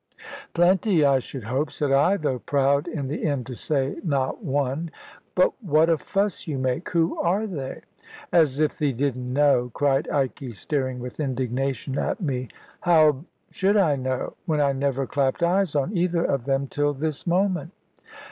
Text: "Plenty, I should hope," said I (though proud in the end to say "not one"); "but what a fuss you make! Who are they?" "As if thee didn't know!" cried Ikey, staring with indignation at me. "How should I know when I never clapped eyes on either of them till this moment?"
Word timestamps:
"Plenty, 0.55 1.05
I 1.05 1.19
should 1.19 1.43
hope," 1.43 1.71
said 1.71 1.91
I 1.91 2.17
(though 2.17 2.39
proud 2.39 2.87
in 2.87 3.07
the 3.07 3.23
end 3.23 3.45
to 3.45 3.53
say 3.55 3.97
"not 4.03 4.43
one"); 4.43 4.89
"but 5.35 5.53
what 5.63 5.91
a 5.91 5.97
fuss 5.99 6.47
you 6.47 6.57
make! 6.57 6.89
Who 6.89 7.19
are 7.19 7.45
they?" 7.45 7.81
"As 8.33 8.59
if 8.59 8.79
thee 8.79 8.93
didn't 8.93 9.31
know!" 9.31 9.69
cried 9.75 10.09
Ikey, 10.09 10.53
staring 10.53 10.97
with 10.97 11.19
indignation 11.19 11.99
at 11.99 12.19
me. 12.19 12.47
"How 12.79 13.25
should 13.51 13.77
I 13.77 13.95
know 13.95 14.33
when 14.47 14.59
I 14.59 14.71
never 14.71 15.05
clapped 15.05 15.43
eyes 15.43 15.75
on 15.75 15.95
either 15.95 16.25
of 16.25 16.45
them 16.45 16.65
till 16.65 16.93
this 16.93 17.27
moment?" 17.27 17.71